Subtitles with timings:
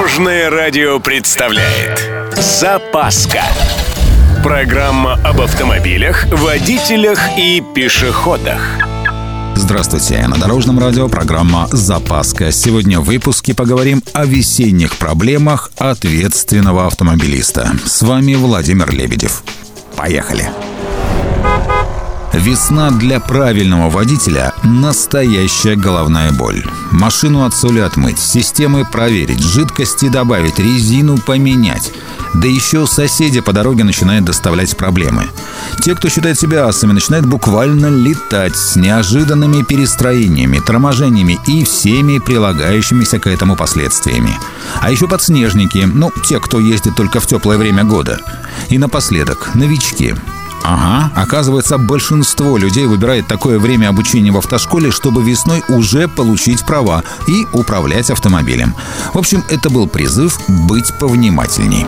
[0.00, 3.42] Дорожное радио представляет Запаска
[4.42, 8.62] Программа об автомобилях, водителях и пешеходах
[9.54, 12.50] Здравствуйте, на Дорожном радио программа «Запаска».
[12.50, 17.72] Сегодня в выпуске поговорим о весенних проблемах ответственного автомобилиста.
[17.84, 19.44] С вами Владимир Лебедев.
[19.96, 20.48] Поехали!
[22.32, 26.64] Весна для правильного водителя– настоящая головная боль.
[26.92, 31.92] Машину от соли отмыть, системы проверить, жидкости добавить, резину поменять.
[32.34, 35.24] Да еще соседи по дороге начинают доставлять проблемы.
[35.82, 43.18] Те, кто считает себя асами, начинают буквально летать с неожиданными перестроениями, торможениями и всеми прилагающимися
[43.18, 44.38] к этому последствиями.
[44.80, 48.20] А еще подснежники, ну, те, кто ездит только в теплое время года.
[48.68, 50.14] И напоследок, новички–
[50.62, 57.02] Ага, оказывается, большинство людей выбирает такое время обучения в автошколе, чтобы весной уже получить права
[57.26, 58.74] и управлять автомобилем.
[59.14, 61.86] В общем, это был призыв быть повнимательней.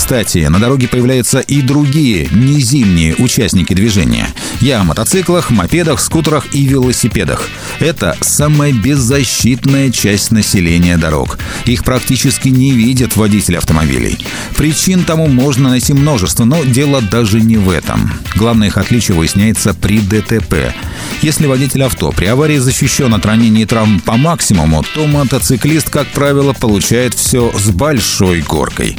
[0.00, 4.28] Кстати, на дороге появляются и другие, не зимние участники движения.
[4.62, 7.46] Я о мотоциклах, мопедах, скутерах и велосипедах.
[7.80, 11.38] Это самая беззащитная часть населения дорог.
[11.66, 14.18] Их практически не видят водители автомобилей.
[14.56, 18.10] Причин тому можно найти множество, но дело даже не в этом.
[18.36, 20.74] Главное их отличие выясняется при ДТП.
[21.22, 26.06] Если водитель авто при аварии защищен от ранений и травм по максимуму, то мотоциклист, как
[26.08, 28.96] правило, получает все с большой горкой.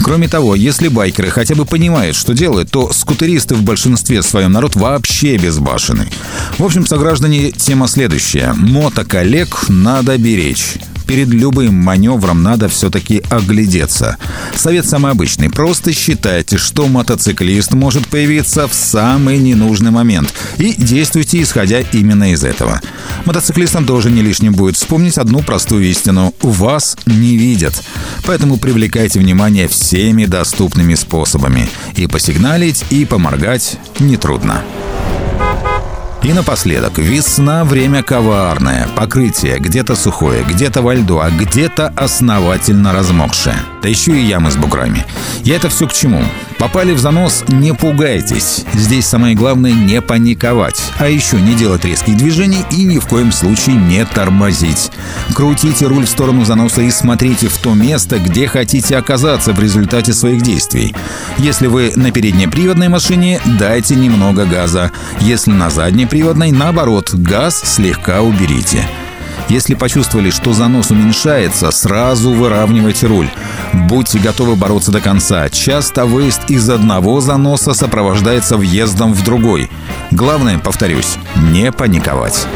[0.00, 4.76] Кроме того, если байкеры хотя бы понимают, что делают, то скутеристы в большинстве своем народ
[4.76, 6.08] вообще безбашенный.
[6.58, 8.52] В общем, сограждане, тема следующая.
[8.54, 14.16] Мотоколлег надо беречь перед любым маневром надо все-таки оглядеться.
[14.54, 15.50] Совет самый обычный.
[15.50, 20.32] Просто считайте, что мотоциклист может появиться в самый ненужный момент.
[20.58, 22.80] И действуйте, исходя именно из этого.
[23.24, 26.34] Мотоциклистам тоже не лишним будет вспомнить одну простую истину.
[26.40, 27.82] Вас не видят.
[28.26, 31.68] Поэтому привлекайте внимание всеми доступными способами.
[31.96, 34.62] И посигналить, и поморгать нетрудно.
[36.24, 38.88] И напоследок, весна– время коварное.
[38.96, 43.56] Покрытие где-то сухое, где-то во льду, а где-то основательно размокшее.
[43.82, 45.04] Да еще и ямы с буграми.
[45.42, 46.22] Я это все к чему?
[46.64, 48.64] Попали в занос– не пугайтесь.
[48.72, 50.80] Здесь самое главное– не паниковать.
[50.98, 54.90] А еще не делать резких движений и ни в коем случае не тормозить.
[55.34, 60.14] Крутите руль в сторону заноса и смотрите в то место, где хотите оказаться в результате
[60.14, 60.96] своих действий.
[61.36, 64.90] Если вы на переднеприводной машине, дайте немного газа.
[65.20, 68.88] Если на заднеприводной, наоборот, газ слегка уберите.
[69.48, 73.28] Если почувствовали, что занос уменьшается, сразу выравнивайте руль.
[73.72, 75.48] Будьте готовы бороться до конца.
[75.50, 79.70] Часто выезд из одного заноса сопровождается въездом в другой.
[80.10, 81.18] Главное, повторюсь,
[81.52, 82.46] не паниковать.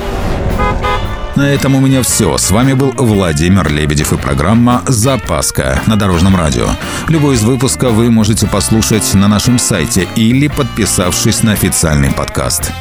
[1.37, 2.37] На этом у меня все.
[2.37, 6.67] С вами был Владимир Лебедев и программа «Запаска» на Дорожном радио.
[7.07, 12.73] Любой из выпусков вы можете послушать на нашем сайте или подписавшись на официальный подкаст.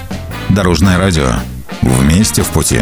[0.49, 1.27] Дорожное радио.
[1.83, 2.81] Вместе в пути.